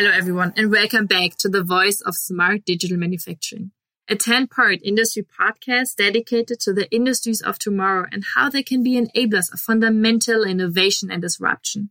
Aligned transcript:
Hello, 0.00 0.12
everyone, 0.12 0.52
and 0.56 0.70
welcome 0.70 1.06
back 1.06 1.34
to 1.38 1.48
the 1.48 1.64
Voice 1.64 2.00
of 2.02 2.14
Smart 2.14 2.64
Digital 2.64 2.96
Manufacturing, 2.96 3.72
a 4.08 4.14
10 4.14 4.46
part 4.46 4.78
industry 4.84 5.24
podcast 5.24 5.96
dedicated 5.96 6.60
to 6.60 6.72
the 6.72 6.88
industries 6.92 7.40
of 7.40 7.58
tomorrow 7.58 8.06
and 8.12 8.22
how 8.36 8.48
they 8.48 8.62
can 8.62 8.84
be 8.84 8.92
enablers 8.92 9.52
of 9.52 9.58
fundamental 9.58 10.44
innovation 10.44 11.10
and 11.10 11.20
disruption. 11.20 11.90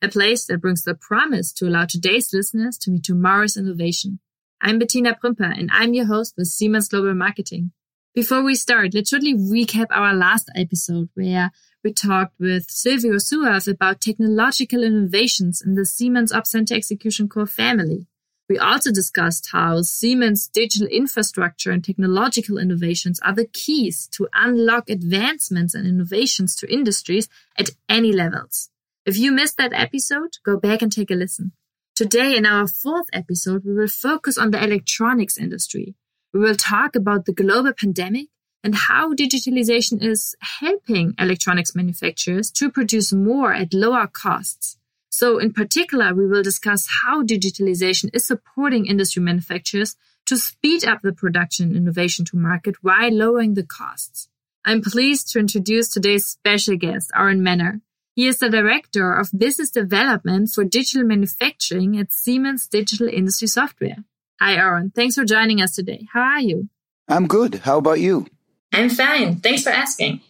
A 0.00 0.08
place 0.08 0.46
that 0.46 0.62
brings 0.62 0.84
the 0.84 0.94
promise 0.94 1.52
to 1.52 1.68
allow 1.68 1.84
today's 1.84 2.32
listeners 2.32 2.78
to 2.78 2.90
meet 2.90 3.04
tomorrow's 3.04 3.58
innovation. 3.58 4.20
I'm 4.62 4.78
Bettina 4.78 5.14
Prümper, 5.22 5.52
and 5.54 5.68
I'm 5.74 5.92
your 5.92 6.06
host 6.06 6.32
with 6.38 6.46
Siemens 6.46 6.88
Global 6.88 7.12
Marketing. 7.12 7.72
Before 8.14 8.42
we 8.42 8.56
start, 8.56 8.92
let's 8.92 9.08
shortly 9.08 9.32
recap 9.32 9.86
our 9.88 10.12
last 10.12 10.50
episode 10.54 11.08
where 11.14 11.50
we 11.82 11.94
talked 11.94 12.38
with 12.38 12.70
Silvio 12.70 13.16
Suave 13.16 13.66
about 13.66 14.02
technological 14.02 14.84
innovations 14.84 15.62
in 15.62 15.76
the 15.76 15.86
Siemens 15.86 16.30
Opcenter 16.30 16.72
Execution 16.72 17.26
Core 17.26 17.46
family. 17.46 18.06
We 18.50 18.58
also 18.58 18.92
discussed 18.92 19.48
how 19.52 19.80
Siemens 19.80 20.46
digital 20.46 20.88
infrastructure 20.88 21.70
and 21.70 21.82
technological 21.82 22.58
innovations 22.58 23.18
are 23.20 23.32
the 23.34 23.46
keys 23.46 24.08
to 24.08 24.28
unlock 24.34 24.90
advancements 24.90 25.74
and 25.74 25.86
innovations 25.86 26.54
to 26.56 26.70
industries 26.70 27.30
at 27.56 27.70
any 27.88 28.12
levels. 28.12 28.68
If 29.06 29.16
you 29.16 29.32
missed 29.32 29.56
that 29.56 29.72
episode, 29.72 30.36
go 30.44 30.58
back 30.58 30.82
and 30.82 30.92
take 30.92 31.10
a 31.10 31.14
listen. 31.14 31.52
Today, 31.96 32.36
in 32.36 32.44
our 32.44 32.66
fourth 32.66 33.06
episode, 33.14 33.64
we 33.64 33.72
will 33.72 33.88
focus 33.88 34.36
on 34.36 34.50
the 34.50 34.62
electronics 34.62 35.38
industry 35.38 35.94
we 36.32 36.40
will 36.40 36.56
talk 36.56 36.96
about 36.96 37.26
the 37.26 37.32
global 37.32 37.72
pandemic 37.72 38.28
and 38.64 38.74
how 38.74 39.12
digitalization 39.12 40.02
is 40.02 40.34
helping 40.60 41.14
electronics 41.18 41.74
manufacturers 41.74 42.50
to 42.50 42.70
produce 42.70 43.12
more 43.12 43.52
at 43.52 43.74
lower 43.74 44.06
costs. 44.06 44.78
So 45.10 45.38
in 45.38 45.52
particular, 45.52 46.14
we 46.14 46.26
will 46.26 46.42
discuss 46.42 46.88
how 47.02 47.22
digitalization 47.22 48.08
is 48.14 48.26
supporting 48.26 48.86
industry 48.86 49.22
manufacturers 49.22 49.96
to 50.26 50.36
speed 50.36 50.84
up 50.84 51.02
the 51.02 51.12
production 51.12 51.68
and 51.68 51.76
innovation 51.76 52.24
to 52.26 52.36
market 52.36 52.76
while 52.82 53.12
lowering 53.12 53.54
the 53.54 53.64
costs. 53.64 54.28
I'm 54.64 54.80
pleased 54.80 55.32
to 55.32 55.40
introduce 55.40 55.90
today's 55.90 56.26
special 56.26 56.76
guest, 56.76 57.10
Oren 57.18 57.42
Manor. 57.42 57.80
He 58.14 58.28
is 58.28 58.38
the 58.38 58.48
Director 58.48 59.12
of 59.12 59.30
Business 59.36 59.70
Development 59.70 60.48
for 60.48 60.64
Digital 60.64 61.06
Manufacturing 61.06 61.98
at 61.98 62.12
Siemens 62.12 62.68
Digital 62.68 63.08
Industry 63.08 63.48
Software. 63.48 64.04
Hi, 64.44 64.56
Oren. 64.60 64.90
Thanks 64.90 65.14
for 65.14 65.24
joining 65.24 65.62
us 65.62 65.72
today. 65.72 66.08
How 66.12 66.20
are 66.20 66.40
you? 66.40 66.68
I'm 67.06 67.28
good. 67.28 67.60
How 67.62 67.78
about 67.78 68.00
you? 68.00 68.26
I'm 68.72 68.90
fine. 68.90 69.36
Thanks 69.36 69.62
for 69.62 69.70
asking. 69.70 70.20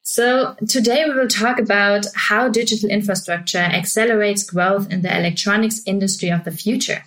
So, 0.00 0.56
today 0.66 1.04
we 1.04 1.12
will 1.12 1.28
talk 1.28 1.58
about 1.58 2.06
how 2.14 2.48
digital 2.48 2.88
infrastructure 2.88 3.58
accelerates 3.58 4.42
growth 4.42 4.90
in 4.90 5.02
the 5.02 5.14
electronics 5.14 5.82
industry 5.84 6.30
of 6.30 6.44
the 6.44 6.50
future. 6.50 7.04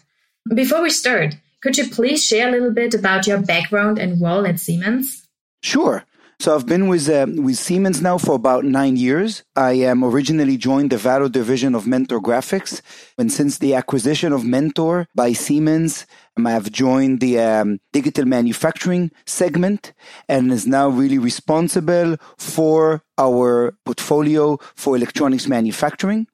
Before 0.53 0.83
we 0.83 0.91
start, 0.91 1.33
could 1.63 1.79
you 1.79 1.89
please 1.89 2.23
share 2.23 2.49
a 2.49 2.51
little 2.51 2.69
bit 2.69 2.93
about 2.93 3.25
your 3.25 3.41
background 3.41 3.97
and 3.97 4.21
role 4.21 4.45
at 4.45 4.59
Siemens? 4.59 5.27
Sure. 5.63 6.05
So 6.41 6.55
I've 6.55 6.65
been 6.65 6.87
with 6.87 7.07
uh, 7.07 7.27
with 7.27 7.57
Siemens 7.57 8.01
now 8.01 8.17
for 8.17 8.33
about 8.33 8.65
nine 8.65 8.97
years. 8.97 9.43
I 9.55 9.73
am 9.73 10.03
originally 10.03 10.57
joined 10.57 10.89
the 10.89 10.97
Valor 10.97 11.29
division 11.29 11.75
of 11.75 11.85
Mentor 11.85 12.19
Graphics, 12.19 12.81
and 13.15 13.31
since 13.31 13.59
the 13.59 13.75
acquisition 13.75 14.33
of 14.33 14.43
Mentor 14.43 15.07
by 15.13 15.33
Siemens, 15.33 15.93
um, 16.01 16.07
I 16.37 16.51
have 16.51 16.71
joined 16.71 17.19
the 17.19 17.39
um, 17.39 17.79
digital 17.91 18.25
manufacturing 18.25 19.11
segment 19.25 19.93
and 20.29 20.51
is 20.51 20.65
now 20.65 20.87
really 20.87 21.17
responsible 21.17 22.15
for 22.37 23.03
our 23.17 23.75
portfolio 23.85 24.57
for 24.75 24.95
electronics 24.95 25.47
manufacturing. 25.47 26.27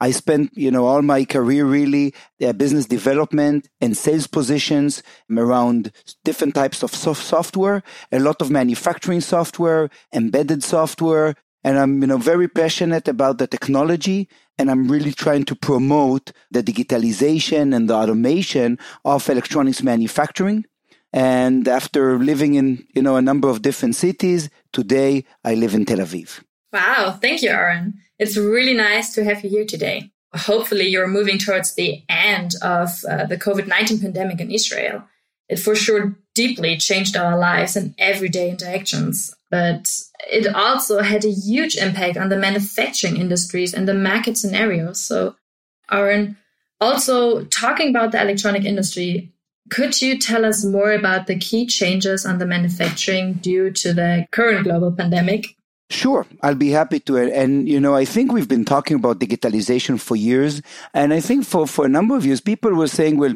I 0.00 0.12
spent, 0.12 0.56
you 0.56 0.70
know, 0.70 0.86
all 0.86 1.02
my 1.02 1.24
career 1.24 1.66
really 1.66 2.14
uh, 2.40 2.54
business 2.54 2.86
development 2.86 3.68
and 3.82 3.96
sales 3.96 4.26
positions 4.26 5.02
around 5.30 5.92
different 6.24 6.54
types 6.54 6.82
of 6.82 6.94
soft 6.94 7.22
software, 7.22 7.82
a 8.10 8.18
lot 8.18 8.40
of 8.40 8.50
manufacturing 8.50 9.20
software, 9.20 9.90
embedded 10.14 10.64
software. 10.64 11.34
And 11.62 11.78
I'm, 11.78 12.00
you 12.00 12.06
know, 12.06 12.16
very 12.16 12.48
passionate 12.48 13.08
about 13.08 13.36
the 13.36 13.46
technology 13.46 14.28
and 14.60 14.70
I'm 14.70 14.88
really 14.88 15.12
trying 15.12 15.44
to 15.46 15.56
promote 15.56 16.32
the 16.50 16.62
digitalization 16.62 17.74
and 17.74 17.88
the 17.88 17.94
automation 17.94 18.78
of 19.06 19.26
electronics 19.30 19.82
manufacturing. 19.82 20.66
And 21.14 21.66
after 21.66 22.18
living 22.18 22.54
in, 22.54 22.86
you 22.94 23.00
know, 23.00 23.16
a 23.16 23.22
number 23.22 23.48
of 23.48 23.62
different 23.62 23.96
cities, 23.96 24.50
today 24.74 25.24
I 25.44 25.54
live 25.54 25.74
in 25.74 25.86
Tel 25.86 25.98
Aviv. 25.98 26.42
Wow. 26.74 27.18
Thank 27.22 27.40
you, 27.40 27.50
Oren. 27.50 27.94
It's 28.18 28.36
really 28.36 28.74
nice 28.74 29.14
to 29.14 29.24
have 29.24 29.42
you 29.42 29.48
here 29.48 29.64
today. 29.64 30.12
Hopefully, 30.34 30.86
you're 30.86 31.08
moving 31.08 31.38
towards 31.38 31.74
the 31.74 32.04
end 32.08 32.54
of 32.62 32.90
uh, 33.10 33.24
the 33.24 33.38
COVID 33.38 33.66
19 33.66 33.98
pandemic 33.98 34.40
in 34.40 34.50
Israel. 34.50 35.02
It 35.48 35.58
for 35.58 35.74
sure 35.74 36.16
deeply 36.42 36.76
changed 36.76 37.16
our 37.16 37.36
lives 37.36 37.76
and 37.76 37.94
everyday 37.98 38.48
interactions, 38.50 39.34
but 39.50 39.82
it 40.38 40.46
also 40.54 41.02
had 41.02 41.22
a 41.24 41.38
huge 41.48 41.76
impact 41.76 42.16
on 42.16 42.28
the 42.30 42.42
manufacturing 42.46 43.16
industries 43.24 43.74
and 43.74 43.86
the 43.86 44.00
market 44.10 44.38
scenarios. 44.38 44.98
So, 45.08 45.34
Oren, 45.92 46.36
also 46.80 47.44
talking 47.44 47.90
about 47.90 48.12
the 48.12 48.22
electronic 48.22 48.64
industry, 48.64 49.32
could 49.68 50.00
you 50.00 50.18
tell 50.18 50.46
us 50.46 50.64
more 50.64 50.92
about 50.92 51.26
the 51.26 51.38
key 51.38 51.66
changes 51.66 52.24
on 52.24 52.38
the 52.38 52.46
manufacturing 52.46 53.34
due 53.34 53.70
to 53.82 53.92
the 53.92 54.26
current 54.32 54.64
global 54.64 54.90
pandemic? 54.92 55.42
Sure, 55.90 56.24
I'll 56.42 56.62
be 56.66 56.70
happy 56.70 57.00
to. 57.00 57.18
And, 57.18 57.68
you 57.68 57.80
know, 57.80 57.94
I 57.94 58.06
think 58.06 58.32
we've 58.32 58.48
been 58.48 58.64
talking 58.64 58.96
about 58.96 59.20
digitalization 59.20 60.00
for 60.00 60.16
years. 60.16 60.62
And 60.94 61.12
I 61.12 61.20
think 61.20 61.44
for, 61.44 61.66
for 61.66 61.84
a 61.84 61.88
number 61.88 62.16
of 62.16 62.24
years, 62.24 62.40
people 62.40 62.72
were 62.72 62.88
saying, 62.88 63.18
well, 63.18 63.34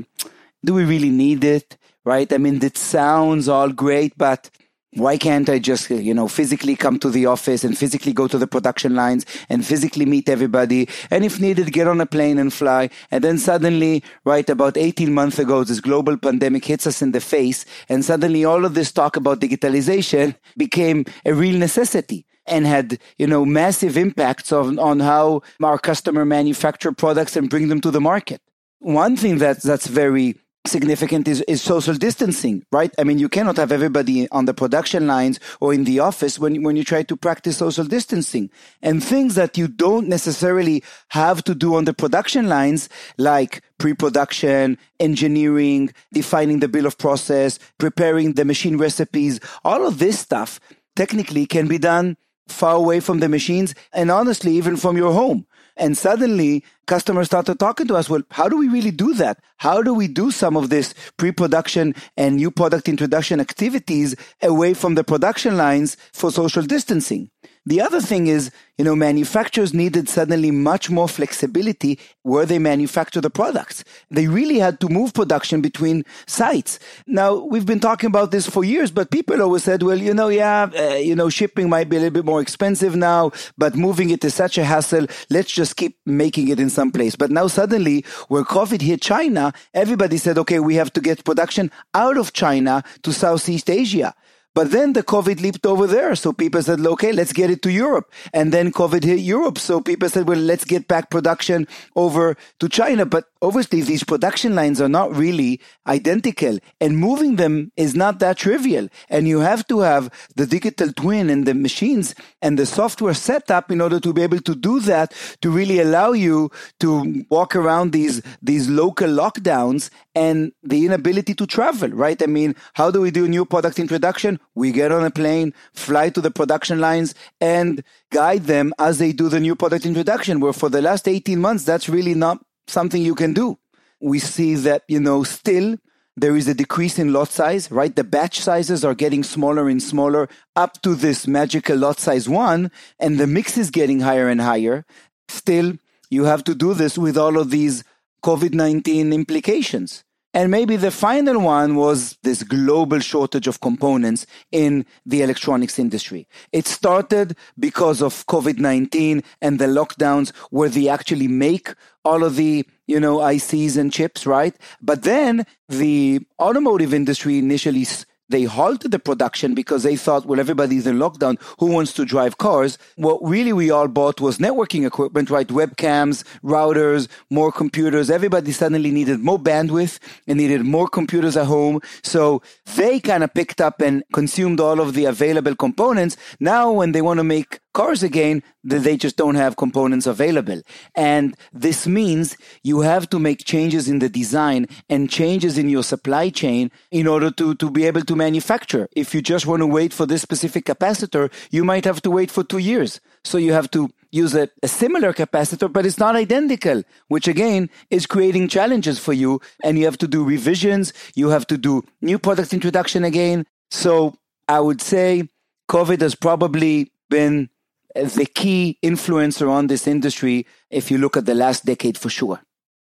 do 0.64 0.72
we 0.72 0.84
really 0.84 1.10
need 1.10 1.44
it? 1.44 1.76
Right? 2.04 2.30
I 2.32 2.38
mean, 2.38 2.62
it 2.62 2.76
sounds 2.76 3.48
all 3.48 3.70
great, 3.70 4.12
but 4.16 4.50
why 4.96 5.16
can't 5.16 5.48
I 5.48 5.58
just, 5.58 5.90
you 5.90 6.14
know, 6.14 6.28
physically 6.28 6.76
come 6.76 6.98
to 7.00 7.10
the 7.10 7.26
office 7.26 7.64
and 7.64 7.76
physically 7.76 8.12
go 8.12 8.28
to 8.28 8.38
the 8.38 8.46
production 8.46 8.94
lines 8.94 9.26
and 9.48 9.66
physically 9.66 10.06
meet 10.06 10.28
everybody? 10.28 10.88
And 11.10 11.24
if 11.24 11.40
needed, 11.40 11.72
get 11.72 11.88
on 11.88 12.00
a 12.00 12.06
plane 12.06 12.38
and 12.38 12.52
fly. 12.52 12.90
And 13.10 13.24
then 13.24 13.38
suddenly, 13.38 14.04
right, 14.24 14.48
about 14.48 14.76
18 14.76 15.12
months 15.12 15.38
ago, 15.38 15.64
this 15.64 15.80
global 15.80 16.16
pandemic 16.16 16.64
hits 16.64 16.86
us 16.86 17.02
in 17.02 17.12
the 17.12 17.20
face. 17.20 17.64
And 17.88 18.04
suddenly 18.04 18.44
all 18.44 18.64
of 18.64 18.74
this 18.74 18.92
talk 18.92 19.16
about 19.16 19.40
digitalization 19.40 20.36
became 20.56 21.04
a 21.24 21.34
real 21.34 21.58
necessity 21.58 22.26
and 22.46 22.66
had, 22.66 22.98
you 23.18 23.26
know, 23.26 23.44
massive 23.44 23.96
impacts 23.96 24.52
on, 24.52 24.78
on 24.78 25.00
how 25.00 25.42
our 25.62 25.78
customer 25.78 26.24
manufacture 26.24 26.92
products 26.92 27.36
and 27.36 27.50
bring 27.50 27.68
them 27.68 27.80
to 27.80 27.90
the 27.90 28.00
market. 28.00 28.40
One 28.78 29.16
thing 29.16 29.38
that, 29.38 29.62
that's 29.62 29.86
very 29.86 30.36
significant 30.66 31.28
is, 31.28 31.42
is 31.42 31.60
social 31.60 31.94
distancing, 31.94 32.64
right? 32.72 32.92
I 32.98 33.04
mean, 33.04 33.18
you 33.18 33.28
cannot 33.28 33.58
have 33.58 33.70
everybody 33.70 34.28
on 34.30 34.46
the 34.46 34.54
production 34.54 35.06
lines 35.06 35.38
or 35.60 35.74
in 35.74 35.84
the 35.84 36.00
office 36.00 36.38
when, 36.38 36.62
when 36.62 36.74
you 36.74 36.84
try 36.84 37.02
to 37.02 37.16
practice 37.16 37.58
social 37.58 37.84
distancing 37.84 38.50
and 38.80 39.04
things 39.04 39.34
that 39.34 39.58
you 39.58 39.68
don't 39.68 40.08
necessarily 40.08 40.82
have 41.08 41.44
to 41.44 41.54
do 41.54 41.74
on 41.74 41.84
the 41.84 41.92
production 41.92 42.48
lines, 42.48 42.88
like 43.18 43.62
pre-production, 43.78 44.78
engineering, 45.00 45.92
defining 46.12 46.60
the 46.60 46.68
bill 46.68 46.86
of 46.86 46.96
process, 46.96 47.58
preparing 47.78 48.32
the 48.32 48.44
machine 48.44 48.78
recipes, 48.78 49.40
all 49.64 49.86
of 49.86 49.98
this 49.98 50.18
stuff 50.18 50.60
technically 50.96 51.44
can 51.44 51.68
be 51.68 51.76
done 51.76 52.16
far 52.48 52.76
away 52.76 53.00
from 53.00 53.20
the 53.20 53.28
machines 53.28 53.74
and 53.92 54.10
honestly, 54.10 54.52
even 54.52 54.76
from 54.76 54.96
your 54.96 55.12
home. 55.12 55.46
And 55.76 55.98
suddenly 55.98 56.64
customers 56.86 57.26
started 57.26 57.58
talking 57.58 57.86
to 57.88 57.96
us. 57.96 58.08
Well, 58.08 58.22
how 58.30 58.48
do 58.48 58.56
we 58.56 58.68
really 58.68 58.92
do 58.92 59.14
that? 59.14 59.38
How 59.56 59.82
do 59.82 59.92
we 59.92 60.06
do 60.06 60.30
some 60.30 60.56
of 60.56 60.70
this 60.70 60.94
pre-production 61.16 61.94
and 62.16 62.36
new 62.36 62.50
product 62.50 62.88
introduction 62.88 63.40
activities 63.40 64.14
away 64.42 64.74
from 64.74 64.94
the 64.94 65.04
production 65.04 65.56
lines 65.56 65.96
for 66.12 66.30
social 66.30 66.62
distancing? 66.62 67.30
The 67.66 67.80
other 67.80 68.00
thing 68.00 68.26
is, 68.26 68.50
you 68.76 68.84
know, 68.84 68.94
manufacturers 68.94 69.72
needed 69.72 70.08
suddenly 70.08 70.50
much 70.50 70.90
more 70.90 71.08
flexibility 71.08 71.98
where 72.22 72.44
they 72.44 72.58
manufacture 72.58 73.22
the 73.22 73.30
products. 73.30 73.84
They 74.10 74.26
really 74.26 74.58
had 74.58 74.80
to 74.80 74.88
move 74.88 75.14
production 75.14 75.62
between 75.62 76.04
sites. 76.26 76.78
Now, 77.06 77.36
we've 77.36 77.64
been 77.64 77.80
talking 77.80 78.08
about 78.08 78.32
this 78.32 78.46
for 78.46 78.64
years, 78.64 78.90
but 78.90 79.10
people 79.10 79.40
always 79.40 79.64
said, 79.64 79.82
well, 79.82 79.98
you 79.98 80.12
know, 80.12 80.28
yeah, 80.28 80.68
uh, 80.76 80.96
you 80.96 81.14
know, 81.14 81.30
shipping 81.30 81.70
might 81.70 81.88
be 81.88 81.96
a 81.96 82.00
little 82.00 82.12
bit 82.12 82.26
more 82.26 82.42
expensive 82.42 82.96
now, 82.96 83.32
but 83.56 83.76
moving 83.76 84.10
it 84.10 84.24
is 84.24 84.34
such 84.34 84.58
a 84.58 84.64
hassle. 84.64 85.06
Let's 85.30 85.50
just 85.50 85.76
keep 85.76 85.96
making 86.04 86.48
it 86.48 86.60
in 86.60 86.68
some 86.68 86.90
place. 86.90 87.16
But 87.16 87.30
now 87.30 87.46
suddenly, 87.46 88.04
where 88.28 88.44
COVID 88.44 88.82
hit 88.82 89.00
China, 89.00 89.54
everybody 89.72 90.18
said, 90.18 90.36
okay, 90.36 90.58
we 90.58 90.74
have 90.74 90.92
to 90.94 91.00
get 91.00 91.24
production 91.24 91.70
out 91.94 92.18
of 92.18 92.34
China 92.34 92.82
to 93.02 93.12
Southeast 93.12 93.70
Asia. 93.70 94.14
But 94.54 94.70
then 94.70 94.92
the 94.92 95.02
COVID 95.02 95.40
leaped 95.40 95.66
over 95.66 95.86
there. 95.86 96.14
So 96.14 96.32
people 96.32 96.62
said, 96.62 96.80
okay, 96.80 97.12
let's 97.12 97.32
get 97.32 97.50
it 97.50 97.60
to 97.62 97.72
Europe. 97.72 98.10
And 98.32 98.52
then 98.52 98.70
COVID 98.70 99.02
hit 99.02 99.18
Europe. 99.18 99.58
So 99.58 99.80
people 99.80 100.08
said, 100.08 100.28
well, 100.28 100.38
let's 100.38 100.64
get 100.64 100.86
back 100.86 101.10
production 101.10 101.66
over 101.96 102.36
to 102.60 102.68
China. 102.68 103.04
But 103.04 103.24
obviously 103.42 103.82
these 103.82 104.04
production 104.04 104.54
lines 104.54 104.80
are 104.80 104.88
not 104.88 105.14
really 105.14 105.60
identical 105.86 106.58
and 106.80 106.96
moving 106.96 107.36
them 107.36 107.72
is 107.76 107.94
not 107.96 108.20
that 108.20 108.38
trivial. 108.38 108.88
And 109.08 109.26
you 109.26 109.40
have 109.40 109.66
to 109.66 109.80
have 109.80 110.08
the 110.36 110.46
digital 110.46 110.92
twin 110.92 111.30
and 111.30 111.46
the 111.46 111.54
machines 111.54 112.14
and 112.40 112.58
the 112.58 112.66
software 112.66 113.14
set 113.14 113.50
up 113.50 113.70
in 113.72 113.80
order 113.80 113.98
to 113.98 114.12
be 114.12 114.22
able 114.22 114.40
to 114.40 114.54
do 114.54 114.78
that 114.80 115.12
to 115.42 115.50
really 115.50 115.80
allow 115.80 116.12
you 116.12 116.50
to 116.78 117.24
walk 117.28 117.56
around 117.56 117.90
these, 117.92 118.22
these 118.40 118.68
local 118.70 119.08
lockdowns 119.08 119.90
and 120.14 120.52
the 120.62 120.86
inability 120.86 121.34
to 121.34 121.46
travel, 121.46 121.88
right? 121.88 122.22
I 122.22 122.26
mean, 122.26 122.54
how 122.74 122.90
do 122.90 123.00
we 123.00 123.10
do 123.10 123.26
new 123.26 123.44
product 123.44 123.78
introduction? 123.78 124.38
We 124.54 124.72
get 124.72 124.92
on 124.92 125.04
a 125.04 125.10
plane, 125.10 125.54
fly 125.72 126.10
to 126.10 126.20
the 126.20 126.30
production 126.30 126.80
lines 126.80 127.14
and 127.40 127.82
guide 128.10 128.44
them 128.44 128.72
as 128.78 128.98
they 128.98 129.12
do 129.12 129.28
the 129.28 129.40
new 129.40 129.56
product 129.56 129.86
introduction, 129.86 130.40
where 130.40 130.52
for 130.52 130.68
the 130.68 130.82
last 130.82 131.08
18 131.08 131.40
months, 131.40 131.64
that's 131.64 131.88
really 131.88 132.14
not 132.14 132.44
something 132.66 133.02
you 133.02 133.14
can 133.14 133.32
do. 133.32 133.58
We 134.00 134.18
see 134.18 134.54
that, 134.56 134.84
you 134.88 135.00
know, 135.00 135.22
still 135.22 135.76
there 136.16 136.36
is 136.36 136.46
a 136.46 136.54
decrease 136.54 136.98
in 136.98 137.12
lot 137.12 137.28
size, 137.28 137.70
right? 137.70 137.94
The 137.94 138.04
batch 138.04 138.40
sizes 138.40 138.84
are 138.84 138.94
getting 138.94 139.24
smaller 139.24 139.68
and 139.68 139.82
smaller 139.82 140.28
up 140.54 140.80
to 140.82 140.94
this 140.94 141.26
magical 141.26 141.76
lot 141.76 141.98
size 141.98 142.28
one, 142.28 142.70
and 143.00 143.18
the 143.18 143.26
mix 143.26 143.58
is 143.58 143.70
getting 143.70 144.00
higher 144.00 144.28
and 144.28 144.40
higher. 144.40 144.84
Still, 145.28 145.74
you 146.10 146.24
have 146.24 146.44
to 146.44 146.54
do 146.54 146.74
this 146.74 146.96
with 146.96 147.18
all 147.18 147.38
of 147.38 147.50
these 147.50 147.82
COVID 148.22 148.54
19 148.54 149.12
implications. 149.12 150.03
And 150.34 150.50
maybe 150.50 150.74
the 150.74 150.90
final 150.90 151.38
one 151.38 151.76
was 151.76 152.18
this 152.24 152.42
global 152.42 152.98
shortage 152.98 153.46
of 153.46 153.60
components 153.60 154.26
in 154.50 154.84
the 155.06 155.22
electronics 155.22 155.78
industry. 155.78 156.26
It 156.50 156.66
started 156.66 157.36
because 157.56 158.02
of 158.02 158.26
COVID-19 158.26 159.24
and 159.40 159.58
the 159.60 159.66
lockdowns 159.66 160.34
where 160.50 160.68
they 160.68 160.88
actually 160.88 161.28
make 161.28 161.72
all 162.04 162.24
of 162.24 162.34
the, 162.34 162.66
you 162.88 162.98
know, 162.98 163.18
ICs 163.18 163.76
and 163.76 163.92
chips, 163.92 164.26
right? 164.26 164.56
But 164.82 165.04
then 165.04 165.46
the 165.68 166.20
automotive 166.40 166.92
industry 166.92 167.38
initially 167.38 167.86
they 168.34 168.42
halted 168.42 168.90
the 168.90 168.98
production 168.98 169.54
because 169.54 169.84
they 169.84 169.94
thought, 169.94 170.26
well, 170.26 170.40
everybody's 170.40 170.88
in 170.88 170.96
lockdown. 170.96 171.40
Who 171.60 171.66
wants 171.66 171.92
to 171.92 172.04
drive 172.04 172.38
cars? 172.38 172.78
What 172.96 173.20
really 173.22 173.52
we 173.52 173.70
all 173.70 173.86
bought 173.86 174.20
was 174.20 174.38
networking 174.38 174.84
equipment, 174.84 175.30
right? 175.30 175.46
Webcams, 175.46 176.24
routers, 176.42 177.06
more 177.30 177.52
computers. 177.52 178.10
Everybody 178.10 178.50
suddenly 178.50 178.90
needed 178.90 179.20
more 179.20 179.38
bandwidth 179.38 180.00
and 180.26 180.38
needed 180.38 180.64
more 180.64 180.88
computers 180.88 181.36
at 181.36 181.46
home. 181.46 181.80
So 182.02 182.42
they 182.74 182.98
kind 182.98 183.22
of 183.22 183.32
picked 183.32 183.60
up 183.60 183.80
and 183.80 184.02
consumed 184.12 184.58
all 184.58 184.80
of 184.80 184.94
the 184.94 185.04
available 185.04 185.54
components. 185.54 186.16
Now, 186.40 186.72
when 186.72 186.90
they 186.90 187.02
want 187.02 187.18
to 187.18 187.24
make 187.24 187.60
cars 187.74 188.02
again, 188.02 188.42
they 188.62 188.96
just 188.96 189.16
don't 189.16 189.34
have 189.34 189.56
components 189.56 190.06
available. 190.06 190.62
And 190.94 191.36
this 191.52 191.86
means 191.86 192.38
you 192.62 192.80
have 192.80 193.10
to 193.10 193.18
make 193.18 193.44
changes 193.44 193.88
in 193.88 193.98
the 193.98 194.08
design 194.08 194.66
and 194.88 195.10
changes 195.10 195.58
in 195.58 195.68
your 195.68 195.82
supply 195.82 196.30
chain 196.30 196.70
in 196.90 197.06
order 197.06 197.30
to, 197.32 197.54
to 197.56 197.70
be 197.70 197.84
able 197.84 198.00
to 198.02 198.16
manufacture. 198.16 198.88
If 198.96 199.14
you 199.14 199.20
just 199.20 199.44
want 199.46 199.60
to 199.60 199.66
wait 199.66 199.92
for 199.92 200.06
this 200.06 200.22
specific 200.22 200.64
capacitor, 200.64 201.30
you 201.50 201.64
might 201.64 201.84
have 201.84 202.00
to 202.02 202.10
wait 202.10 202.30
for 202.30 202.42
two 202.42 202.58
years. 202.58 203.00
So 203.24 203.36
you 203.36 203.52
have 203.52 203.70
to 203.72 203.90
use 204.10 204.34
a, 204.34 204.48
a 204.62 204.68
similar 204.68 205.12
capacitor, 205.12 205.70
but 205.70 205.84
it's 205.84 205.98
not 205.98 206.14
identical, 206.16 206.82
which 207.08 207.28
again 207.28 207.68
is 207.90 208.06
creating 208.06 208.48
challenges 208.48 208.98
for 208.98 209.12
you. 209.12 209.40
And 209.62 209.78
you 209.78 209.84
have 209.84 209.98
to 209.98 210.08
do 210.08 210.24
revisions. 210.24 210.92
You 211.14 211.28
have 211.30 211.46
to 211.48 211.58
do 211.58 211.82
new 212.00 212.18
product 212.18 212.54
introduction 212.54 213.04
again. 213.04 213.44
So 213.70 214.14
I 214.48 214.60
would 214.60 214.80
say 214.80 215.28
COVID 215.68 216.00
has 216.00 216.14
probably 216.14 216.92
been 217.10 217.50
the 217.94 218.26
key 218.26 218.78
influencer 218.82 219.48
on 219.48 219.68
this 219.68 219.86
industry 219.86 220.46
if 220.70 220.90
you 220.90 220.98
look 220.98 221.16
at 221.16 221.26
the 221.26 221.34
last 221.34 221.64
decade 221.64 221.96
for 221.96 222.10
sure. 222.10 222.40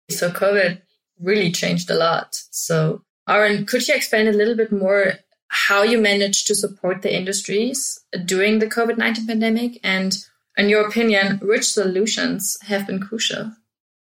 So 0.09 0.29
COVID 0.29 0.81
really 1.19 1.51
changed 1.51 1.89
a 1.89 1.95
lot. 1.95 2.35
So 2.51 3.03
Oren, 3.27 3.65
could 3.65 3.87
you 3.87 3.93
explain 3.93 4.27
a 4.27 4.33
little 4.33 4.55
bit 4.55 4.71
more 4.71 5.13
how 5.47 5.83
you 5.83 5.99
managed 5.99 6.47
to 6.47 6.55
support 6.55 7.01
the 7.01 7.15
industries 7.15 7.99
during 8.25 8.59
the 8.59 8.67
COVID-19 8.67 9.27
pandemic 9.27 9.79
and 9.83 10.17
in 10.57 10.69
your 10.69 10.87
opinion, 10.87 11.39
which 11.41 11.69
solutions 11.69 12.57
have 12.63 12.87
been 12.87 12.99
crucial? 12.99 13.51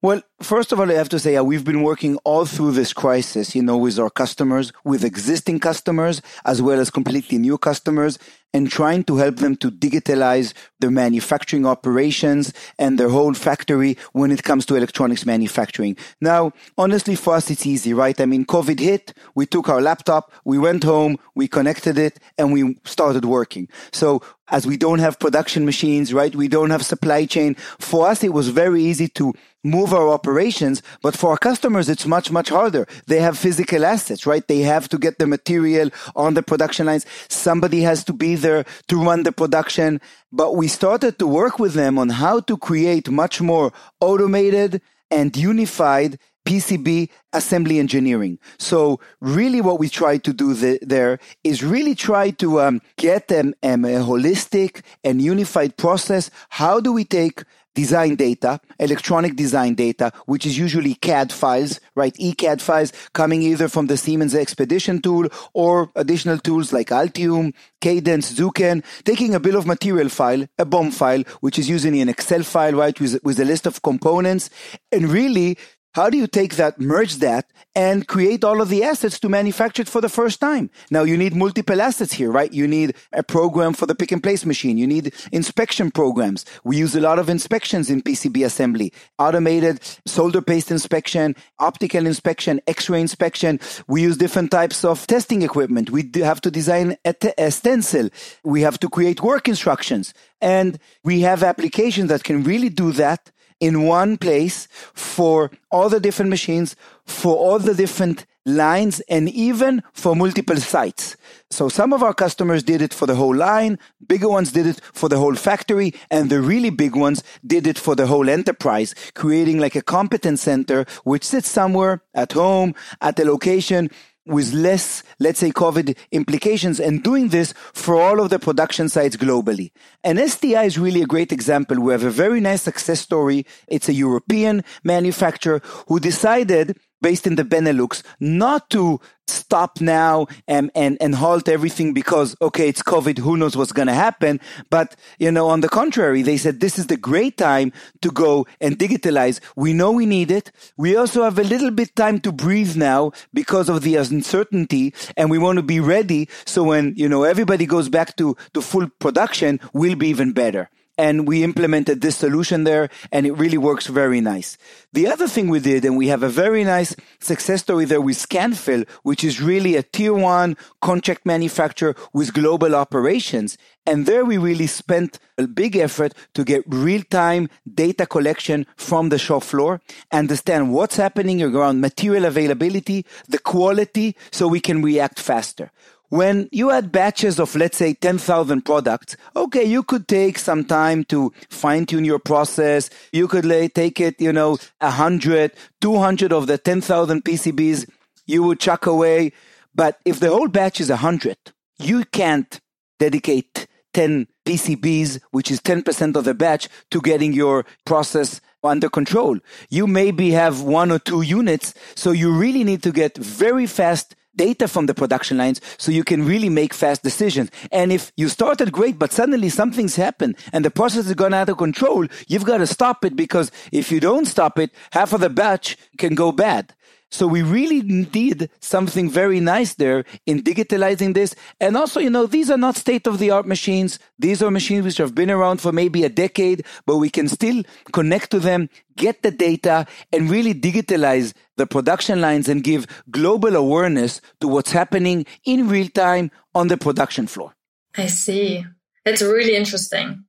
Well, 0.03 0.23
first 0.41 0.73
of 0.73 0.81
all, 0.81 0.91
I 0.91 0.95
have 0.95 1.11
to 1.11 1.19
say 1.19 1.37
uh, 1.37 1.43
we've 1.43 1.65
been 1.65 1.83
working 1.83 2.17
all 2.25 2.47
through 2.47 2.73
this 2.73 2.95
crisis, 2.95 3.55
you 3.55 3.63
know, 3.63 3.77
with 3.77 3.99
our 3.99 4.09
customers, 4.09 4.73
with 4.83 5.05
existing 5.05 5.61
customers, 5.61 6.23
as 6.47 6.63
well 6.63 6.81
as 6.81 6.89
completely 6.89 7.37
new 7.37 7.59
customers, 7.59 8.19
and 8.55 8.71
trying 8.71 9.05
to 9.05 9.19
help 9.19 9.37
them 9.37 9.57
to 9.57 9.71
digitalize 9.71 10.55
their 10.81 10.91
manufacturing 10.91 11.67
operations 11.67 12.55
and 12.79 12.99
their 12.99 13.11
whole 13.11 13.35
factory 13.35 13.99
when 14.13 14.31
it 14.33 14.43
comes 14.43 14.65
to 14.67 14.75
electronics 14.75 15.27
manufacturing. 15.27 15.99
Now, 16.19 16.53
honestly, 16.79 17.15
for 17.15 17.35
us, 17.35 17.51
it's 17.51 17.67
easy, 17.67 17.93
right? 17.93 18.19
I 18.19 18.25
mean, 18.25 18.47
COVID 18.47 18.81
hit, 18.81 19.13
we 19.35 19.45
took 19.45 19.69
our 19.69 19.83
laptop, 19.83 20.33
we 20.47 20.59
went 20.59 20.83
home, 20.83 21.19
we 21.35 21.47
connected 21.47 21.99
it, 21.99 22.19
and 22.39 22.55
we 22.55 22.79
started 22.85 23.27
working. 23.27 23.69
So 23.93 24.23
as 24.51 24.67
we 24.67 24.77
don't 24.77 24.99
have 24.99 25.19
production 25.19 25.65
machines, 25.65 26.13
right? 26.13 26.35
We 26.35 26.49
don't 26.49 26.71
have 26.71 26.85
supply 26.85 27.27
chain. 27.27 27.55
For 27.79 28.09
us, 28.09 28.25
it 28.25 28.33
was 28.33 28.49
very 28.49 28.83
easy 28.83 29.09
to 29.09 29.33
move 29.63 29.93
our 29.93 30.09
operations. 30.09 30.83
But 31.03 31.17
for 31.17 31.31
our 31.31 31.39
customers, 31.39 31.89
it's 31.89 32.07
much, 32.07 32.31
much 32.31 32.49
harder. 32.49 32.87
They 33.07 33.21
have 33.21 33.39
physical 33.39 33.85
assets, 33.85 34.27
right? 34.27 34.47
They 34.47 34.61
have 34.61 34.89
to 34.91 34.99
get 34.99 35.19
the 35.19 35.27
material 35.27 35.91
on 36.17 36.35
the 36.35 36.43
production 36.43 36.87
lines. 36.87 37.07
Somebody 37.29 37.83
has 37.83 38.05
to 38.05 38.13
be 38.13 38.35
there 38.35 38.65
to 38.89 39.03
run 39.03 39.23
the 39.23 39.33
production. 39.33 40.01
But 40.33 40.57
we 40.57 40.69
started 40.69 41.19
to 41.19 41.27
work 41.27 41.59
with 41.59 41.75
them 41.75 41.99
on 41.99 42.09
how 42.09 42.41
to 42.41 42.57
create 42.57 43.11
much 43.11 43.41
more 43.41 43.73
automated 44.01 44.81
and 45.11 45.37
unified 45.37 46.19
PCB 46.47 47.11
assembly 47.33 47.79
engineering. 47.79 48.39
So 48.59 48.99
really 49.21 49.61
what 49.61 49.79
we 49.79 49.89
try 49.89 50.19
to 50.19 50.33
do 50.33 50.55
the, 50.55 50.79
there 50.83 51.19
is 51.45 51.63
really 51.63 51.95
try 51.95 52.31
to 52.31 52.61
um, 52.61 52.81
get 52.97 53.29
them 53.29 53.55
um, 53.63 53.85
a 53.85 53.99
holistic 53.99 54.83
and 55.05 55.21
unified 55.21 55.77
process. 55.77 56.31
How 56.49 56.81
do 56.81 56.93
we 56.93 57.05
take 57.05 57.45
design 57.75 58.15
data, 58.17 58.61
electronic 58.79 59.37
design 59.37 59.75
data, 59.75 60.13
which 60.27 60.47
is 60.47 60.59
usually 60.59 60.95
CAD 60.95 61.33
files, 61.33 61.81
right? 61.95 62.15
ECAD 62.15 62.61
files 62.61 62.93
coming 63.13 63.43
either 63.43 63.69
from 63.69 63.87
the 63.87 63.97
Siemens 63.97 64.35
Expedition 64.35 65.01
tool 65.01 65.29
or 65.53 65.91
additional 65.97 66.39
tools 66.39 66.73
like 66.73 66.89
Altium, 66.89 67.55
Cadence, 67.81 68.33
Zuken, 68.33 68.85
taking 69.05 69.35
a 69.35 69.41
bill 69.41 69.57
of 69.57 69.67
material 69.67 70.09
file, 70.09 70.47
a 70.59 70.65
BOM 70.65 70.91
file, 70.91 71.23
which 71.41 71.59
is 71.59 71.69
usually 71.69 72.01
an 72.01 72.09
Excel 72.09 72.43
file, 72.43 72.73
right? 72.73 72.99
With, 73.01 73.21
with 73.25 73.39
a 73.41 73.45
list 73.45 73.67
of 73.67 73.83
components 73.83 74.51
and 74.93 75.11
really 75.11 75.57
how 75.95 76.09
do 76.09 76.17
you 76.17 76.27
take 76.27 76.55
that, 76.55 76.81
merge 76.81 77.17
that, 77.17 77.51
and 77.75 78.07
create 78.07 78.45
all 78.45 78.61
of 78.61 78.69
the 78.69 78.85
assets 78.85 79.19
to 79.21 79.29
manufacture 79.29 79.83
it 79.83 79.89
for 79.89 80.01
the 80.01 80.09
first 80.09 80.41
time? 80.41 80.71
Now 80.91 81.03
you 81.03 81.17
need 81.17 81.35
multiple 81.35 81.81
assets 81.81 82.13
here, 82.13 82.31
right? 82.31 82.53
You 82.53 82.69
need 82.69 82.95
a 83.13 83.23
program 83.23 83.73
for 83.73 83.87
the 83.87 83.95
pick 83.95 84.13
and 84.13 84.23
place 84.23 84.47
machine. 84.47 84.79
You 84.79 84.87
need 84.87 85.13
inspection 85.33 85.91
programs. 85.91 86.45
We 86.63 86.77
use 86.77 86.95
a 86.95 87.01
lot 87.01 87.19
of 87.19 87.29
inspections 87.29 87.91
in 87.91 88.03
PCB 88.03 88.45
assembly, 88.45 88.93
automated 89.19 89.81
solder 90.07 90.43
paste 90.43 90.71
inspection, 90.71 91.35
optical 91.59 92.07
inspection, 92.07 92.61
X-ray 92.69 93.01
inspection. 93.01 93.59
We 93.89 94.03
use 94.03 94.17
different 94.17 94.51
types 94.53 94.85
of 94.85 95.07
testing 95.09 95.43
equipment. 95.43 95.91
We 95.91 96.09
have 96.21 96.41
to 96.43 96.51
design 96.51 96.97
a, 97.05 97.15
t- 97.15 97.33
a 97.37 97.51
stencil. 97.51 98.11
We 98.45 98.63
have 98.63 98.79
to 98.81 98.89
create 98.89 99.23
work 99.23 99.49
instructions 99.49 100.15
and 100.41 100.79
we 101.05 101.21
have 101.23 101.43
applications 101.43 102.09
that 102.11 102.25
can 102.25 102.45
really 102.45 102.69
do 102.69 102.93
that 102.93 103.33
in 103.61 103.83
one 103.85 104.17
place 104.17 104.67
for 104.95 105.51
all 105.71 105.89
the 105.89 106.01
different 106.01 106.31
machines, 106.31 106.75
for 107.07 107.37
all 107.37 107.59
the 107.59 107.75
different 107.75 108.27
lines, 108.47 109.01
and 109.01 109.29
even 109.29 109.83
for 109.93 110.17
multiple 110.17 110.57
sites. 110.57 111.17
So 111.51 111.69
some 111.69 111.93
of 111.93 112.03
our 112.03 112.15
customers 112.15 112.63
did 112.63 112.81
it 112.81 112.95
for 112.95 113.07
the 113.07 113.15
whole 113.15 113.35
line, 113.35 113.79
bigger 114.07 114.29
ones 114.29 114.53
did 114.53 114.67
it 114.67 114.81
for 114.93 115.09
the 115.09 115.19
whole 115.19 115.35
factory, 115.35 115.93
and 116.11 116.31
the 116.31 116.41
really 116.41 116.71
big 116.71 116.97
ones 116.97 117.23
did 117.47 117.67
it 117.67 117.79
for 117.79 117.95
the 117.95 118.07
whole 118.07 118.31
enterprise, 118.31 118.95
creating 119.15 119.59
like 119.59 119.77
a 119.77 119.83
competence 119.83 120.43
center 120.43 120.87
which 121.05 121.25
sits 121.25 121.51
somewhere 121.51 122.03
at 122.15 122.33
home, 122.33 122.75
at 123.01 123.19
a 123.21 123.25
location, 123.25 123.91
with 124.31 124.53
less, 124.53 125.03
let's 125.19 125.41
say, 125.41 125.51
COVID 125.51 125.97
implications 126.13 126.81
and 126.81 127.03
doing 127.03 127.29
this 127.29 127.53
for 127.73 128.01
all 128.01 128.21
of 128.21 128.31
the 128.31 128.39
production 128.39 128.89
sites 128.89 129.17
globally. 129.17 129.73
And 130.05 130.19
STI 130.19 130.65
is 130.65 130.79
really 130.79 131.03
a 131.03 131.07
great 131.07 131.33
example. 131.33 131.81
We 131.81 131.93
have 131.93 132.05
a 132.05 132.11
very 132.11 132.41
nice 132.41 132.63
success 132.63 133.01
story. 133.01 133.45
It's 133.67 133.89
a 133.89 133.93
European 133.93 134.65
manufacturer 134.85 135.61
who 135.89 136.01
decided 136.01 136.79
based 137.01 137.27
in 137.27 137.37
the 137.37 137.45
Benelux, 137.45 138.03
not 138.19 138.71
to 138.71 139.01
stop 139.31 139.81
now 139.81 140.27
and, 140.49 140.71
and, 140.75 140.99
and 141.01 141.15
halt 141.15 141.49
everything 141.49 141.95
because, 141.95 142.37
okay, 142.43 142.69
it's 142.69 142.83
COVID, 142.83 143.19
who 143.19 143.37
knows 143.37 143.57
what's 143.57 143.73
going 143.73 143.89
to 143.89 143.95
happen. 143.95 144.41
But, 144.71 144.97
you 145.19 145.31
know, 145.31 145.49
on 145.49 145.61
the 145.61 145.69
contrary, 145.69 146.23
they 146.23 146.37
said 146.37 146.61
this 146.61 146.79
is 146.79 146.89
the 146.89 146.97
great 146.97 147.37
time 147.37 147.73
to 148.03 148.11
go 148.11 148.47
and 148.61 148.79
digitalize. 148.79 149.41
We 149.57 149.73
know 149.73 149.93
we 149.93 150.07
need 150.07 150.31
it. 150.31 150.51
We 150.77 150.97
also 150.97 151.23
have 151.23 151.39
a 151.39 151.45
little 151.45 151.71
bit 151.71 151.95
time 151.97 152.21
to 152.21 152.33
breathe 152.33 152.77
now 152.77 153.13
because 153.33 153.69
of 153.69 153.83
the 153.83 153.97
uncertainty 153.97 154.95
and 155.17 155.31
we 155.31 155.39
want 155.39 155.57
to 155.57 155.63
be 155.63 155.81
ready. 155.81 156.29
So 156.45 156.65
when, 156.65 156.95
you 156.97 157.09
know, 157.09 157.23
everybody 157.23 157.67
goes 157.67 157.89
back 157.89 158.17
to, 158.17 158.37
to 158.55 158.61
full 158.61 158.89
production, 158.99 159.61
we'll 159.73 159.97
be 159.97 160.09
even 160.09 160.33
better 160.33 160.69
and 161.01 161.27
we 161.27 161.43
implemented 161.43 162.03
this 162.03 162.19
solution 162.19 162.65
there 162.65 162.91
and 163.11 163.25
it 163.25 163.33
really 163.33 163.57
works 163.57 163.87
very 163.87 164.21
nice. 164.21 164.59
The 164.93 165.07
other 165.07 165.29
thing 165.29 165.49
we 165.49 165.59
did, 165.59 165.83
and 165.87 165.97
we 165.97 166.09
have 166.09 166.23
a 166.23 166.29
very 166.29 166.63
nice 166.63 166.95
success 167.21 167.63
story 167.63 167.87
there 167.87 168.03
with 168.03 168.19
Scanfil, 168.19 168.87
which 169.03 169.25
is 169.25 169.41
really 169.41 169.77
a 169.77 169.83
tier 169.83 170.13
one 170.13 170.59
contract 170.83 171.25
manufacturer 171.25 171.97
with 172.13 172.35
global 172.35 172.75
operations. 172.75 173.57
And 173.87 174.05
there 174.05 174.27
we 174.27 174.37
really 174.37 174.67
spent 174.67 175.19
a 175.39 175.47
big 175.47 175.75
effort 175.75 176.13
to 176.35 176.45
get 176.45 176.65
real 176.67 177.03
time 177.09 177.49
data 177.83 178.05
collection 178.05 178.67
from 178.77 179.09
the 179.09 179.19
shop 179.19 179.43
floor, 179.43 179.81
understand 180.13 180.75
what's 180.75 180.97
happening 180.97 181.43
around 181.43 181.81
material 181.81 182.27
availability, 182.27 183.07
the 183.27 183.39
quality, 183.39 184.17
so 184.31 184.47
we 184.47 184.61
can 184.61 184.83
react 184.83 185.19
faster. 185.19 185.71
When 186.11 186.49
you 186.51 186.71
had 186.71 186.91
batches 186.91 187.39
of, 187.39 187.55
let's 187.55 187.77
say, 187.77 187.95
10,000 187.95 188.63
products, 188.63 189.17
okay, 189.37 189.65
you 189.65 189.85
could 189.85 190.09
take 190.09 190.41
some 190.41 190.65
time 190.65 191.05
to 191.05 191.33
fine 191.49 191.87
tune 191.87 192.05
your 192.05 192.19
process. 192.19 192.91
You 193.13 193.29
could 193.29 193.45
lay, 193.45 193.69
take 193.69 194.01
it, 194.01 194.21
you 194.21 194.33
know, 194.33 194.59
100, 194.81 195.53
200 195.81 196.33
of 196.33 196.49
the 196.49 196.59
10,000 196.59 197.25
PCBs 197.25 197.89
you 198.27 198.43
would 198.43 198.59
chuck 198.59 198.87
away. 198.87 199.33
But 199.73 200.01
if 200.05 200.19
the 200.19 200.31
whole 200.31 200.49
batch 200.49 200.81
is 200.81 200.91
100, 200.91 201.37
you 201.79 202.05
can't 202.07 202.61
dedicate 202.99 203.69
10 203.95 204.27
PCBs, 204.45 205.21
which 205.31 205.51
is 205.51 205.61
10% 205.61 206.17
of 206.17 206.25
the 206.25 206.35
batch, 206.35 206.69
to 206.91 207.01
getting 207.01 207.33
your 207.33 207.65
process 207.87 208.41
under 208.65 208.89
control. 208.89 209.39
You 209.69 209.87
maybe 209.87 210.33
have 210.33 210.63
one 210.63 210.91
or 210.91 210.99
two 210.99 211.23
units, 211.23 211.73
so 211.95 212.11
you 212.11 212.33
really 212.33 212.65
need 212.65 212.83
to 212.83 212.91
get 212.91 213.17
very 213.17 213.67
fast 213.67 214.17
data 214.37 214.69
from 214.69 214.87
the 214.87 214.95
production 214.95 215.37
lines 215.37 215.61
so 215.79 215.93
you 215.93 216.05
can 216.05 216.25
really 216.25 216.49
make 216.49 216.75
fast 216.75 217.03
decisions. 217.03 217.51
And 217.73 217.93
if 217.93 218.13
you 218.17 218.29
started 218.29 218.73
great, 218.73 218.99
but 218.99 219.13
suddenly 219.13 219.49
something's 219.49 219.97
happened 219.97 220.37
and 220.53 220.65
the 220.65 220.71
process 220.71 221.07
has 221.07 221.15
gone 221.15 221.35
out 221.35 221.49
of 221.49 221.59
control, 221.59 222.07
you've 222.29 222.45
got 222.45 222.59
to 222.59 222.67
stop 222.67 223.05
it 223.05 223.17
because 223.17 223.51
if 223.73 223.91
you 223.91 224.01
don't 224.01 224.27
stop 224.27 224.59
it, 224.59 224.71
half 224.93 225.13
of 225.13 225.21
the 225.21 225.31
batch 225.31 225.77
can 225.99 226.15
go 226.15 226.33
bad. 226.33 226.75
So 227.11 227.27
we 227.27 227.43
really 227.43 227.83
did 228.05 228.51
something 228.61 229.11
very 229.11 229.41
nice 229.41 229.75
there 229.75 230.05
in 230.27 230.43
digitalizing 230.43 231.15
this. 231.15 231.35
And 231.61 231.77
also, 231.77 231.99
you 231.99 232.11
know, 232.11 232.27
these 232.27 232.51
are 232.51 232.57
not 232.57 232.77
state 232.77 233.07
of 233.07 233.19
the 233.19 233.31
art 233.31 233.47
machines. 233.47 233.99
These 234.19 234.43
are 234.43 234.51
machines 234.51 234.85
which 234.85 234.99
have 234.99 235.15
been 235.15 235.31
around 235.31 235.61
for 235.61 235.73
maybe 235.73 236.05
a 236.05 236.09
decade, 236.09 236.65
but 236.87 236.97
we 236.97 237.11
can 237.11 237.29
still 237.29 237.65
connect 237.93 238.31
to 238.31 238.39
them, 238.39 238.71
get 238.97 239.23
the 239.23 239.31
data 239.33 239.87
and 240.13 240.31
really 240.31 240.55
digitalize 240.55 241.33
the 241.57 241.67
production 241.67 242.21
lines 242.21 242.49
and 242.49 242.63
give 242.63 242.87
global 243.11 243.57
awareness 243.57 244.21
to 244.41 244.49
what's 244.49 244.71
happening 244.71 245.27
in 245.45 245.69
real 245.69 245.89
time 245.89 246.31
on 246.55 246.69
the 246.69 246.77
production 246.77 247.27
floor. 247.27 247.55
I 247.97 248.07
see. 248.07 248.65
That's 249.05 249.23
really 249.23 249.57
interesting. 249.57 250.25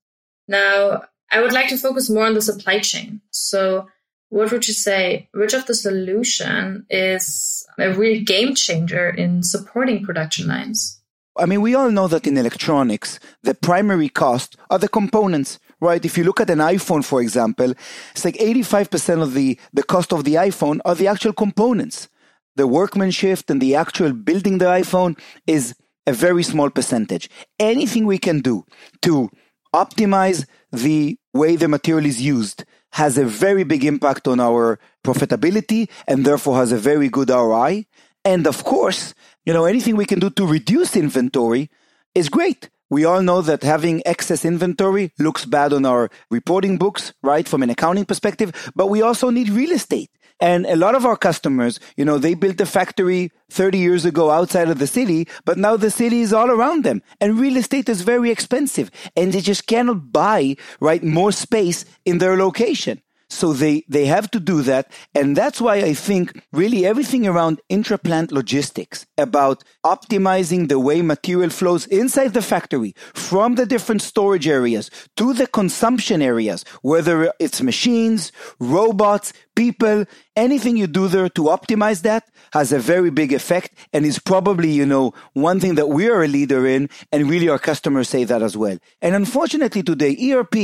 Now, 0.48 1.04
I 1.32 1.42
would 1.42 1.54
like 1.54 1.70
to 1.70 1.78
focus 1.78 2.10
more 2.10 2.26
on 2.26 2.34
the 2.34 2.42
supply 2.42 2.80
chain. 2.80 3.22
So 3.32 3.88
what 4.32 4.50
would 4.52 4.66
you 4.66 4.74
say? 4.74 5.28
Which 5.34 5.54
of 5.54 5.66
the 5.66 5.76
solution 5.76 6.86
is 6.90 7.68
a 7.78 7.94
real 7.94 8.24
game 8.24 8.56
changer 8.56 9.10
in 9.10 9.44
supporting 9.44 10.06
production 10.06 10.48
lines? 10.48 11.02
I 11.38 11.46
mean, 11.46 11.62
we 11.62 11.76
all 11.76 11.92
know 11.92 12.08
that 12.08 12.26
in 12.26 12.38
electronics, 12.38 13.20
the 13.44 13.54
primary 13.54 14.08
cost 14.08 14.56
are 14.70 14.80
the 14.80 14.88
components, 14.88 15.60
right? 15.82 16.04
If 16.04 16.18
you 16.18 16.24
look 16.24 16.40
at 16.40 16.50
an 16.50 16.60
iPhone, 16.60 17.04
for 17.04 17.22
example, 17.22 17.74
it's 18.12 18.24
like 18.24 18.36
85% 18.36 19.22
of 19.22 19.34
the, 19.34 19.60
the 19.74 19.84
cost 19.84 20.14
of 20.14 20.24
the 20.24 20.36
iPhone 20.36 20.80
are 20.86 20.96
the 20.96 21.08
actual 21.08 21.34
components. 21.34 22.08
The 22.56 22.68
workmanship 22.68 23.50
and 23.50 23.62
the 23.62 23.76
actual 23.76 24.14
building 24.14 24.60
the 24.60 24.66
iPhone 24.66 25.20
is 25.46 25.76
a 26.08 26.14
very 26.14 26.44
small 26.44 26.70
percentage. 26.70 27.30
Anything 27.60 28.06
we 28.06 28.18
can 28.18 28.40
do 28.40 28.66
to 29.02 29.30
optimize 29.76 30.46
the 30.72 31.18
way 31.34 31.58
the 31.58 31.68
material 31.68 32.06
is 32.06 32.22
used, 32.22 32.64
has 32.92 33.18
a 33.18 33.26
very 33.26 33.64
big 33.64 33.84
impact 33.84 34.28
on 34.28 34.40
our 34.40 34.80
profitability 35.04 35.90
and 36.08 36.26
therefore 36.26 36.58
has 36.58 36.72
a 36.72 36.78
very 36.78 37.10
good 37.10 37.30
ROI. 37.30 37.86
And 38.24 38.48
of 38.48 38.64
course, 38.64 39.14
you 39.46 39.54
know, 39.54 39.66
anything 39.66 39.96
we 39.96 40.06
can 40.06 40.20
do 40.20 40.30
to 40.30 40.46
reduce 40.46 40.96
inventory 40.96 41.70
is 42.14 42.30
great. 42.30 42.70
We 42.90 43.06
all 43.06 43.22
know 43.22 43.42
that 43.42 43.64
having 43.64 44.02
excess 44.06 44.44
inventory 44.44 45.14
looks 45.18 45.46
bad 45.46 45.72
on 45.72 45.86
our 45.86 46.10
reporting 46.30 46.78
books, 46.78 47.14
right? 47.24 47.48
From 47.48 47.64
an 47.64 47.70
accounting 47.70 48.06
perspective, 48.06 48.72
but 48.76 48.88
we 48.88 49.02
also 49.02 49.30
need 49.30 49.50
real 49.50 49.72
estate. 49.72 50.12
And 50.42 50.66
a 50.66 50.76
lot 50.76 50.96
of 50.96 51.06
our 51.06 51.16
customers, 51.16 51.80
you 51.96 52.04
know, 52.04 52.18
they 52.18 52.34
built 52.34 52.60
a 52.60 52.66
factory 52.66 53.32
30 53.52 53.78
years 53.78 54.06
ago 54.06 54.32
outside 54.32 54.70
of 54.70 54.80
the 54.80 54.88
city, 54.88 55.28
but 55.46 55.60
now 55.60 55.78
the 55.78 55.92
city 55.92 56.22
is 56.22 56.34
all 56.34 56.50
around 56.50 56.84
them. 56.84 57.04
And 57.22 57.40
real 57.40 57.58
estate 57.58 57.88
is 57.88 58.02
very 58.02 58.32
expensive 58.32 58.90
and 59.16 59.32
they 59.32 59.42
just 59.42 59.68
cannot 59.68 60.12
buy, 60.12 60.56
right, 60.80 61.04
more 61.04 61.32
space 61.32 61.86
in 62.06 62.18
their 62.18 62.38
location. 62.38 63.02
So 63.32 63.54
they, 63.54 63.86
they 63.88 64.06
have 64.08 64.30
to 64.32 64.42
do 64.42 64.62
that. 64.64 64.92
And 65.16 65.38
that's 65.38 65.62
why 65.62 65.78
I 65.78 65.94
think 65.94 66.44
really 66.52 66.86
everything 66.86 67.26
around 67.26 67.62
intraplant 67.72 68.32
logistics 68.32 69.06
about 69.18 69.64
optimizing 69.86 70.68
the 70.68 70.80
way 70.80 71.02
material 71.02 71.50
flows 71.50 71.86
inside 71.88 72.34
the 72.34 72.42
factory 72.42 72.94
from 73.14 73.56
the 73.56 73.66
different 73.66 74.02
storage 74.02 74.50
areas 74.50 74.92
to 75.16 75.34
the 75.34 75.48
consumption 75.48 76.22
areas, 76.22 76.66
whether 76.82 77.32
it's 77.40 77.62
machines, 77.62 78.34
robots, 78.60 79.32
people, 79.62 80.06
anything 80.36 80.76
you 80.76 80.88
do 80.88 81.08
there 81.08 81.30
to 81.30 81.44
optimize 81.58 82.02
that 82.02 82.24
has 82.58 82.72
a 82.72 82.80
very 82.80 83.12
big 83.12 83.32
effect 83.32 83.70
and 83.94 84.02
is 84.12 84.18
probably, 84.18 84.72
you 84.72 84.88
know, 84.94 85.14
one 85.34 85.60
thing 85.60 85.76
that 85.76 85.90
we 85.98 86.10
are 86.10 86.24
a 86.24 86.28
leader 86.28 86.66
in 86.66 86.90
and 87.12 87.30
really 87.30 87.48
our 87.48 87.60
customers 87.60 88.10
say 88.10 88.24
that 88.24 88.42
as 88.42 88.58
well. 88.58 88.78
And 89.04 89.14
unfortunately 89.14 89.84
today, 89.84 90.14
ERP 90.28 90.56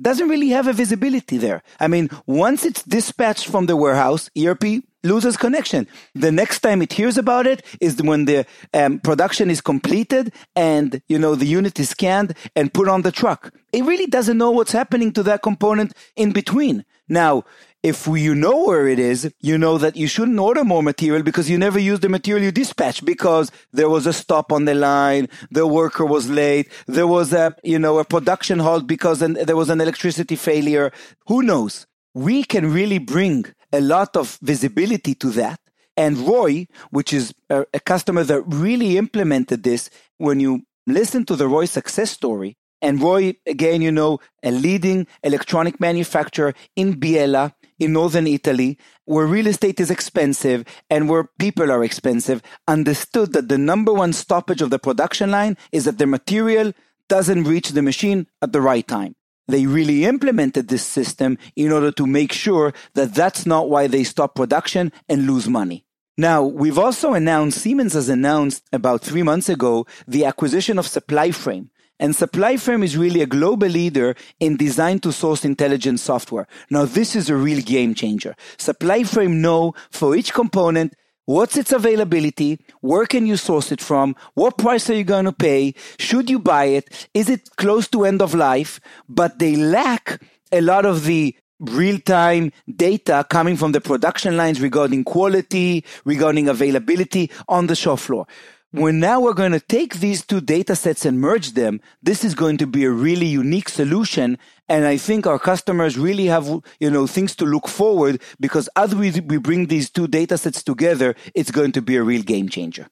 doesn't 0.00 0.30
really 0.30 0.50
have 0.56 0.66
a 0.68 0.72
visibility 0.72 1.36
there. 1.36 1.62
I 1.84 1.86
mean, 1.86 2.08
once 2.26 2.64
it's 2.64 2.82
dispatched 2.82 3.46
from 3.46 3.66
the 3.66 3.76
warehouse, 3.76 4.30
ERP 4.40 4.64
loses 5.04 5.36
connection. 5.36 5.86
The 6.14 6.32
next 6.32 6.60
time 6.60 6.80
it 6.80 6.92
hears 6.94 7.18
about 7.18 7.46
it 7.46 7.60
is 7.80 8.02
when 8.02 8.24
the 8.24 8.46
um, 8.72 9.00
production 9.00 9.50
is 9.50 9.60
completed 9.60 10.32
and, 10.56 11.02
you 11.08 11.18
know, 11.18 11.34
the 11.34 11.46
unit 11.58 11.78
is 11.78 11.90
scanned 11.90 12.34
and 12.56 12.72
put 12.72 12.88
on 12.88 13.02
the 13.02 13.12
truck. 13.12 13.52
It 13.72 13.84
really 13.84 14.06
doesn't 14.06 14.38
know 14.38 14.50
what's 14.50 14.72
happening 14.72 15.12
to 15.12 15.22
that 15.24 15.42
component 15.42 15.92
in 16.16 16.32
between. 16.32 16.84
Now, 17.08 17.44
if 17.86 18.08
you 18.08 18.34
know 18.34 18.64
where 18.64 18.88
it 18.88 18.98
is, 18.98 19.32
you 19.40 19.56
know 19.56 19.78
that 19.78 19.94
you 19.94 20.08
shouldn't 20.08 20.40
order 20.40 20.64
more 20.64 20.82
material 20.82 21.22
because 21.22 21.48
you 21.48 21.56
never 21.56 21.78
use 21.78 22.00
the 22.00 22.08
material 22.08 22.42
you 22.42 22.50
dispatch 22.50 23.04
because 23.04 23.52
there 23.72 23.88
was 23.88 24.08
a 24.08 24.12
stop 24.12 24.50
on 24.50 24.64
the 24.64 24.74
line, 24.74 25.28
the 25.52 25.68
worker 25.68 26.04
was 26.04 26.28
late, 26.28 26.68
there 26.88 27.06
was 27.06 27.32
a, 27.32 27.54
you 27.62 27.78
know, 27.78 28.00
a 28.00 28.04
production 28.04 28.58
halt 28.58 28.88
because 28.88 29.22
an, 29.22 29.34
there 29.34 29.54
was 29.54 29.70
an 29.70 29.80
electricity 29.80 30.34
failure. 30.34 30.90
Who 31.28 31.42
knows? 31.42 31.86
We 32.12 32.42
can 32.42 32.72
really 32.72 32.98
bring 32.98 33.44
a 33.72 33.80
lot 33.80 34.16
of 34.16 34.36
visibility 34.42 35.14
to 35.14 35.30
that. 35.40 35.60
And 35.96 36.16
ROJ, 36.16 36.66
which 36.90 37.12
is 37.12 37.32
a, 37.48 37.66
a 37.72 37.78
customer 37.78 38.24
that 38.24 38.42
really 38.46 38.98
implemented 38.98 39.62
this, 39.62 39.90
when 40.18 40.40
you 40.40 40.62
listen 40.88 41.24
to 41.26 41.36
the 41.36 41.46
ROJ 41.46 41.68
success 41.68 42.10
story, 42.10 42.56
and 42.82 42.98
ROJ, 42.98 43.36
again, 43.46 43.80
you 43.80 43.92
know, 43.92 44.18
a 44.42 44.50
leading 44.50 45.06
electronic 45.22 45.80
manufacturer 45.80 46.52
in 46.74 47.00
Biella, 47.00 47.52
in 47.78 47.92
northern 47.92 48.26
Italy, 48.26 48.78
where 49.04 49.26
real 49.26 49.46
estate 49.46 49.80
is 49.80 49.90
expensive 49.90 50.64
and 50.90 51.08
where 51.08 51.30
people 51.38 51.70
are 51.70 51.84
expensive, 51.84 52.42
understood 52.66 53.32
that 53.32 53.48
the 53.48 53.58
number 53.58 53.92
one 53.92 54.12
stoppage 54.12 54.62
of 54.62 54.70
the 54.70 54.78
production 54.78 55.30
line 55.30 55.56
is 55.72 55.84
that 55.84 55.98
the 55.98 56.06
material 56.06 56.72
doesn't 57.08 57.44
reach 57.44 57.70
the 57.70 57.82
machine 57.82 58.26
at 58.42 58.52
the 58.52 58.60
right 58.60 58.86
time. 58.86 59.14
They 59.48 59.66
really 59.66 60.04
implemented 60.04 60.68
this 60.68 60.84
system 60.84 61.38
in 61.54 61.70
order 61.70 61.92
to 61.92 62.06
make 62.06 62.32
sure 62.32 62.72
that 62.94 63.14
that's 63.14 63.46
not 63.46 63.70
why 63.70 63.86
they 63.86 64.02
stop 64.02 64.34
production 64.34 64.92
and 65.08 65.26
lose 65.26 65.48
money. 65.48 65.84
Now, 66.18 66.42
we've 66.42 66.78
also 66.78 67.12
announced, 67.12 67.58
Siemens 67.58 67.92
has 67.92 68.08
announced 68.08 68.64
about 68.72 69.02
three 69.02 69.22
months 69.22 69.48
ago, 69.48 69.86
the 70.08 70.24
acquisition 70.24 70.78
of 70.78 70.86
Supplyframe, 70.86 71.68
and 71.98 72.14
Supplyframe 72.14 72.84
is 72.84 72.96
really 72.96 73.22
a 73.22 73.26
global 73.26 73.68
leader 73.68 74.14
in 74.40 74.56
design 74.56 74.98
to 75.00 75.12
source 75.12 75.44
intelligence 75.44 76.02
software. 76.02 76.46
Now, 76.70 76.84
this 76.84 77.16
is 77.16 77.30
a 77.30 77.36
real 77.36 77.62
game 77.62 77.94
changer. 77.94 78.36
Supplyframe 78.58 79.36
know 79.36 79.74
for 79.90 80.14
each 80.16 80.32
component 80.32 80.94
What's 81.26 81.56
its 81.56 81.72
availability? 81.72 82.60
Where 82.82 83.04
can 83.04 83.26
you 83.26 83.36
source 83.36 83.72
it 83.72 83.80
from? 83.80 84.14
What 84.34 84.58
price 84.58 84.88
are 84.88 84.94
you 84.94 85.02
going 85.02 85.24
to 85.24 85.32
pay? 85.32 85.74
Should 85.98 86.30
you 86.30 86.38
buy 86.38 86.66
it? 86.66 87.08
Is 87.14 87.28
it 87.28 87.50
close 87.56 87.88
to 87.88 88.04
end 88.04 88.22
of 88.22 88.32
life? 88.32 88.78
But 89.08 89.40
they 89.40 89.56
lack 89.56 90.22
a 90.52 90.60
lot 90.60 90.86
of 90.86 91.04
the 91.04 91.34
real 91.58 91.98
time 91.98 92.52
data 92.76 93.26
coming 93.28 93.56
from 93.56 93.72
the 93.72 93.80
production 93.80 94.36
lines 94.36 94.60
regarding 94.60 95.02
quality, 95.02 95.84
regarding 96.04 96.48
availability 96.48 97.32
on 97.48 97.66
the 97.66 97.74
shop 97.74 97.98
floor. 97.98 98.28
When 98.76 99.00
now 99.00 99.20
we're 99.20 99.32
going 99.32 99.52
to 99.52 99.60
take 99.60 100.00
these 100.00 100.22
two 100.22 100.42
data 100.42 100.76
sets 100.76 101.06
and 101.06 101.18
merge 101.18 101.52
them, 101.52 101.80
this 102.02 102.22
is 102.22 102.34
going 102.34 102.58
to 102.58 102.66
be 102.66 102.84
a 102.84 102.90
really 102.90 103.24
unique 103.24 103.70
solution. 103.70 104.36
And 104.68 104.84
I 104.84 104.98
think 104.98 105.26
our 105.26 105.38
customers 105.38 105.96
really 105.96 106.26
have, 106.26 106.46
you 106.78 106.90
know, 106.90 107.06
things 107.06 107.34
to 107.36 107.46
look 107.46 107.68
forward 107.68 108.20
because 108.38 108.68
as 108.76 108.94
we, 108.94 109.18
we 109.20 109.38
bring 109.38 109.68
these 109.68 109.88
two 109.88 110.06
data 110.06 110.36
sets 110.36 110.62
together, 110.62 111.14
it's 111.34 111.50
going 111.50 111.72
to 111.72 111.80
be 111.80 111.96
a 111.96 112.02
real 112.02 112.22
game 112.22 112.50
changer. 112.50 112.88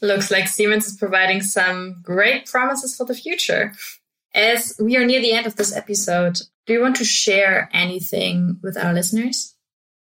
Looks 0.00 0.30
like 0.30 0.48
Siemens 0.48 0.86
is 0.86 0.96
providing 0.96 1.42
some 1.42 2.00
great 2.02 2.46
promises 2.46 2.96
for 2.96 3.04
the 3.04 3.14
future. 3.14 3.74
As 4.34 4.74
we 4.80 4.96
are 4.96 5.04
near 5.04 5.20
the 5.20 5.32
end 5.32 5.46
of 5.46 5.56
this 5.56 5.76
episode, 5.76 6.38
do 6.66 6.72
you 6.72 6.80
want 6.80 6.96
to 6.96 7.04
share 7.04 7.68
anything 7.74 8.58
with 8.62 8.78
our 8.78 8.94
listeners? 8.94 9.55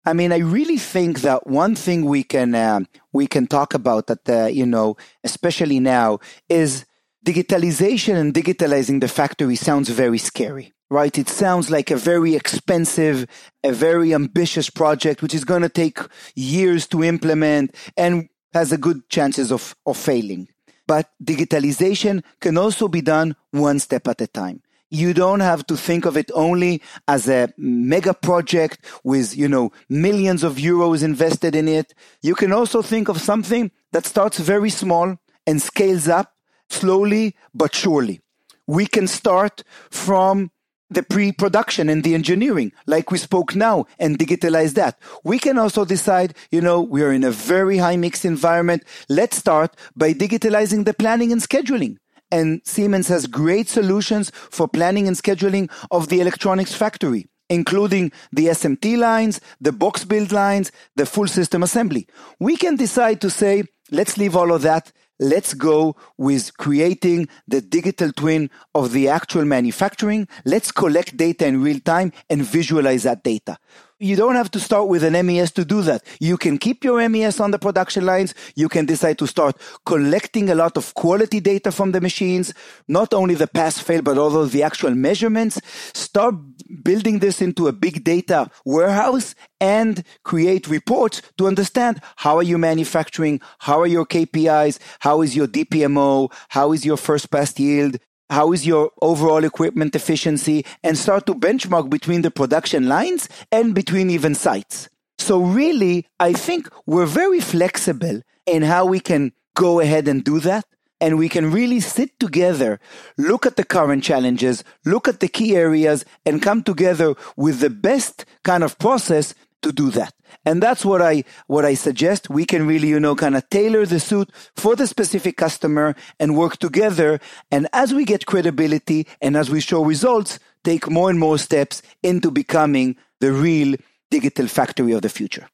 I 0.09 0.15
mean, 0.15 0.33
I 0.33 0.39
really 0.39 0.79
think 0.79 1.21
that 1.21 1.47
one 1.47 1.75
thing 1.75 2.07
we 2.07 2.23
can 2.23 2.55
uh, 2.55 2.81
we 3.13 3.27
can 3.27 3.47
talk 3.47 3.75
about 3.75 4.07
that 4.07 4.27
uh, 4.27 4.47
you 4.47 4.65
know, 4.65 4.97
especially 5.23 5.81
now, 5.81 6.21
is 6.49 6.87
digitalization 7.27 8.15
and 8.15 8.33
digitalizing 8.33 9.03
the 9.03 9.09
factory 9.09 9.55
sounds 9.55 9.91
very 9.91 10.17
scary, 10.17 10.73
right? 10.89 11.19
It 11.19 11.29
sounds 11.29 11.71
like 11.71 11.91
a 11.91 11.97
very 11.97 12.35
expensive, 12.35 13.27
a 13.63 13.71
very 13.71 14.15
ambitious 14.15 14.71
project, 14.71 15.21
which 15.21 15.35
is 15.35 15.45
going 15.45 15.61
to 15.61 15.69
take 15.69 15.99
years 16.35 16.87
to 16.87 17.05
implement 17.05 17.75
and 17.95 18.31
has 18.55 18.73
a 18.73 18.79
good 18.79 19.11
chances 19.11 19.53
of 19.53 19.77
of 19.85 19.99
failing. 19.99 20.49
But 20.87 21.11
digitalization 21.23 22.23
can 22.41 22.57
also 22.57 22.89
be 22.89 23.03
done 23.03 23.37
one 23.51 23.79
step 23.79 24.09
at 24.09 24.23
a 24.23 24.27
time 24.27 24.63
you 24.91 25.13
don't 25.13 25.41
have 25.41 25.67
to 25.67 25.77
think 25.77 26.05
of 26.05 26.17
it 26.17 26.31
only 26.35 26.83
as 27.07 27.29
a 27.29 27.53
mega 27.57 28.15
project 28.15 28.85
with, 29.05 29.37
you 29.37 29.49
know, 29.49 29.73
millions 29.89 30.43
of 30.43 30.57
euros 30.57 31.03
invested 31.03 31.55
in 31.55 31.69
it. 31.69 31.95
You 32.23 32.35
can 32.35 32.53
also 32.53 32.83
think 32.83 33.09
of 33.09 33.21
something 33.21 33.71
that 33.93 34.07
starts 34.07 34.39
very 34.39 34.71
small 34.71 35.17
and 35.47 35.61
scales 35.61 36.09
up 36.09 36.35
slowly 36.71 37.35
but 37.55 37.75
surely. 37.75 38.21
We 38.67 38.87
can 38.87 39.07
start 39.07 39.63
from 39.91 40.51
the 40.91 41.03
pre-production 41.03 41.89
and 41.89 42.03
the 42.03 42.15
engineering, 42.15 42.73
like 42.87 43.11
we 43.11 43.19
spoke 43.19 43.55
now, 43.55 43.87
and 43.99 44.19
digitalize 44.19 44.75
that. 44.75 44.99
We 45.23 45.39
can 45.39 45.59
also 45.59 45.85
decide, 45.85 46.35
you 46.51 46.63
know, 46.63 46.81
we 46.81 47.03
are 47.03 47.13
in 47.13 47.25
a 47.25 47.31
very 47.31 47.79
high 47.79 47.97
mix 47.97 48.25
environment. 48.25 48.85
Let's 49.09 49.37
start 49.37 49.77
by 49.95 50.15
digitalizing 50.15 50.87
the 50.87 50.95
planning 50.95 51.31
and 51.31 51.43
scheduling. 51.43 51.99
And 52.31 52.61
Siemens 52.65 53.09
has 53.09 53.27
great 53.27 53.69
solutions 53.69 54.31
for 54.31 54.69
planning 54.69 55.07
and 55.09 55.17
scheduling 55.17 55.71
of 55.91 56.09
the 56.09 56.21
electronics 56.21 56.75
factory, 56.75 57.29
including 57.49 58.13
the 58.33 58.47
SMT 58.47 58.99
lines, 58.99 59.41
the 59.61 59.73
box 59.73 60.05
build 60.05 60.33
lines, 60.33 60.71
the 60.97 61.07
full 61.07 61.29
system 61.29 61.63
assembly. 61.63 62.07
We 62.39 62.57
can 62.57 62.77
decide 62.77 63.21
to 63.23 63.31
say, 63.31 63.65
let's 63.91 64.19
leave 64.19 64.37
all 64.37 64.53
of 64.53 64.63
that. 64.63 64.93
Let's 65.21 65.53
go 65.53 65.97
with 66.17 66.57
creating 66.59 67.29
the 67.49 67.61
digital 67.61 68.13
twin 68.13 68.51
of 68.75 68.93
the 68.93 69.09
actual 69.09 69.45
manufacturing. 69.45 70.29
Let's 70.45 70.71
collect 70.71 71.17
data 71.17 71.47
in 71.47 71.63
real 71.63 71.81
time 71.81 72.13
and 72.31 72.43
visualize 72.43 73.03
that 73.03 73.25
data. 73.25 73.59
You 74.01 74.15
don't 74.15 74.37
have 74.37 74.53
to 74.53 74.61
start 74.61 74.87
with 74.87 75.03
an 75.03 75.27
MES 75.27 75.51
to 75.53 75.65
do 75.65 75.83
that. 75.83 76.05
You 76.21 76.37
can 76.37 76.57
keep 76.57 76.85
your 76.85 77.07
MES 77.09 77.41
on 77.41 77.51
the 77.51 77.59
production 77.59 78.07
lines. 78.07 78.33
You 78.55 78.69
can 78.69 78.87
decide 78.87 79.19
to 79.19 79.27
start 79.27 79.57
collecting 79.87 80.51
a 80.51 80.55
lot 80.55 80.77
of 80.77 80.95
quality 80.95 81.41
data 81.41 81.73
from 81.73 81.91
the 81.91 82.01
machines, 82.01 82.55
not 82.87 83.13
only 83.13 83.35
the 83.35 83.49
pass 83.49 83.81
fail, 83.81 84.03
but 84.03 84.17
also 84.17 84.45
the 84.45 84.63
actual 84.63 84.95
measurements. 84.95 85.61
Start 85.95 86.37
building 86.85 87.19
this 87.19 87.43
into 87.43 87.67
a 87.67 87.73
big 87.73 88.05
data 88.05 88.49
warehouse 88.65 89.35
and 89.61 90.05
create 90.23 90.69
reports 90.69 91.21
to 91.37 91.49
understand 91.49 92.01
how 92.17 92.37
are 92.37 92.45
you 92.45 92.57
manufacturing? 92.57 93.41
How 93.59 93.81
are 93.81 93.89
your 93.89 94.07
KPIs? 94.07 94.79
How 95.01 95.23
is 95.23 95.35
your 95.35 95.49
DPMO? 95.49 96.33
How 96.51 96.71
is 96.71 96.87
your 96.87 96.99
first 96.99 97.33
pass 97.33 97.59
yield? 97.59 97.99
How 98.31 98.53
is 98.53 98.67
your 98.67 98.91
overall 99.01 99.45
equipment 99.45 99.95
efficiency 99.95 100.65
and 100.83 100.97
start 100.97 101.27
to 101.27 101.35
benchmark 101.35 101.91
between 101.91 102.23
the 102.23 102.31
production 102.31 102.89
lines 102.89 103.29
and 103.51 103.75
between 103.75 104.11
even 104.11 104.35
sites. 104.35 104.89
So 105.19 105.41
really, 105.41 106.07
I 106.21 106.33
think 106.33 106.69
we're 106.87 107.07
very 107.07 107.41
flexible 107.41 108.23
in 108.47 108.63
how 108.63 108.87
we 108.87 109.01
can 109.01 109.33
go 109.55 109.81
ahead 109.81 110.09
and 110.09 110.23
do 110.25 110.41
that. 110.41 110.65
And 111.01 111.17
we 111.17 111.29
can 111.29 111.53
really 111.53 111.79
sit 111.79 112.19
together, 112.19 112.81
look 113.17 113.47
at 113.47 113.55
the 113.55 113.63
current 113.63 114.03
challenges, 114.03 114.65
look 114.85 115.07
at 115.07 115.21
the 115.21 115.29
key 115.29 115.55
areas 115.55 116.05
and 116.27 116.43
come 116.43 116.65
together 116.65 117.15
with 117.37 117.61
the 117.61 117.71
best 117.71 118.25
kind 118.43 118.65
of 118.65 118.77
process 118.81 119.33
to 119.63 119.73
do 119.73 119.91
that. 119.91 120.15
And 120.45 120.63
that's 120.63 120.85
what 120.85 121.03
I, 121.03 121.25
what 121.47 121.65
I 121.65 121.75
suggest. 121.75 122.31
We 122.31 122.45
can 122.45 122.67
really, 122.67 122.89
you 122.89 123.01
know, 123.01 123.15
kind 123.15 123.37
of 123.37 123.49
tailor 123.51 123.87
the 123.87 124.01
suit 124.01 124.31
for 124.57 124.77
the 124.77 124.87
specific 124.87 125.37
customer 125.37 125.95
and 126.21 126.37
work 126.37 126.59
together. 126.59 127.21
And 127.51 127.69
as 127.73 127.95
we 127.95 128.05
get 128.05 128.27
credibility 128.27 129.07
and 129.21 129.37
as 129.37 129.51
we 129.51 129.61
show 129.61 129.85
results, 129.85 130.39
take 130.65 130.89
more 130.91 131.11
and 131.11 131.19
more 131.19 131.39
steps 131.39 131.83
into 132.03 132.31
becoming 132.31 132.97
the 133.21 133.33
real 133.33 133.77
digital 134.11 134.47
factory 134.47 134.93
of 134.93 135.03
the 135.03 135.09
future. 135.09 135.49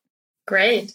Great. 0.46 0.92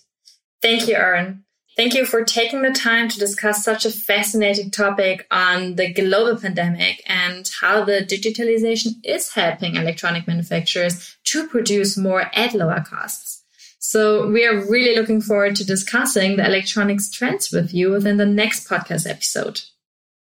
Thank 0.62 0.88
you, 0.88 0.96
Oren. 0.96 1.44
Thank 1.80 1.94
you 1.94 2.06
for 2.06 2.26
taking 2.26 2.62
the 2.62 2.72
time 2.72 3.08
to 3.08 3.18
discuss 3.18 3.64
such 3.64 3.86
a 3.86 3.90
fascinating 3.90 4.70
topic 4.70 5.26
on 5.32 5.76
the 5.76 5.94
global 5.94 6.38
pandemic 6.38 7.02
and 7.06 7.50
how 7.62 7.86
the 7.86 8.02
digitalization 8.02 8.96
is 9.02 9.32
helping 9.32 9.78
electronic 9.78 10.28
manufacturers 10.28 11.16
to 11.24 11.48
produce 11.48 11.96
more 11.96 12.30
at 12.34 12.54
lower 12.54 12.84
costs. 12.86 13.46
So 13.80 14.28
we 14.28 14.46
are 14.46 14.70
really 14.70 14.94
looking 14.94 15.22
forward 15.22 15.56
to 15.56 15.66
discussing 15.66 16.36
the 16.36 16.46
electronics 16.46 17.10
trends 17.10 17.50
with 17.50 17.74
you 17.74 17.92
within 17.92 18.18
the 18.18 18.26
next 18.26 18.68
podcast 18.68 19.10
episode. 19.10 19.62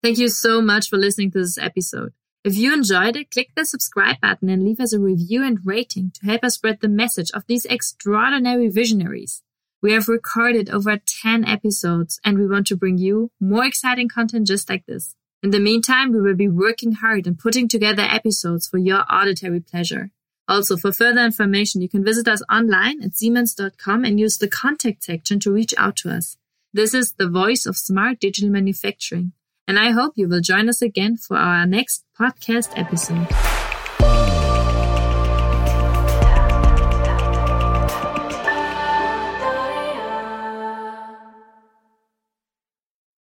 Thank 0.02 0.18
you 0.18 0.30
so 0.30 0.60
much 0.60 0.88
for 0.88 0.96
listening 0.96 1.30
to 1.30 1.38
this 1.38 1.56
episode. 1.56 2.14
If 2.42 2.56
you 2.56 2.74
enjoyed 2.74 3.14
it, 3.14 3.30
click 3.30 3.50
the 3.54 3.64
subscribe 3.64 4.16
button 4.20 4.48
and 4.48 4.64
leave 4.64 4.80
us 4.80 4.92
a 4.92 4.98
review 4.98 5.44
and 5.44 5.58
rating 5.64 6.10
to 6.14 6.26
help 6.26 6.42
us 6.42 6.54
spread 6.56 6.80
the 6.80 6.88
message 6.88 7.30
of 7.30 7.44
these 7.46 7.64
extraordinary 7.66 8.68
visionaries. 8.70 9.44
We 9.84 9.92
have 9.92 10.08
recorded 10.08 10.70
over 10.70 10.96
10 10.96 11.44
episodes 11.44 12.18
and 12.24 12.38
we 12.38 12.46
want 12.46 12.66
to 12.68 12.76
bring 12.76 12.96
you 12.96 13.30
more 13.38 13.66
exciting 13.66 14.08
content 14.08 14.46
just 14.46 14.70
like 14.70 14.86
this. 14.86 15.14
In 15.42 15.50
the 15.50 15.60
meantime, 15.60 16.10
we 16.10 16.22
will 16.22 16.34
be 16.34 16.48
working 16.48 16.92
hard 16.92 17.26
and 17.26 17.38
putting 17.38 17.68
together 17.68 18.02
episodes 18.02 18.66
for 18.66 18.78
your 18.78 19.04
auditory 19.12 19.60
pleasure. 19.60 20.10
Also, 20.48 20.78
for 20.78 20.90
further 20.90 21.22
information, 21.22 21.82
you 21.82 21.90
can 21.90 22.02
visit 22.02 22.26
us 22.26 22.40
online 22.50 23.02
at 23.02 23.14
siemens.com 23.14 24.06
and 24.06 24.18
use 24.18 24.38
the 24.38 24.48
contact 24.48 25.04
section 25.04 25.38
to 25.40 25.52
reach 25.52 25.74
out 25.76 25.96
to 25.96 26.08
us. 26.08 26.38
This 26.72 26.94
is 26.94 27.12
the 27.12 27.28
voice 27.28 27.66
of 27.66 27.76
smart 27.76 28.20
digital 28.20 28.48
manufacturing. 28.48 29.32
And 29.68 29.78
I 29.78 29.90
hope 29.90 30.14
you 30.16 30.28
will 30.28 30.40
join 30.40 30.70
us 30.70 30.80
again 30.80 31.18
for 31.18 31.36
our 31.36 31.66
next 31.66 32.04
podcast 32.18 32.70
episode. 32.74 33.63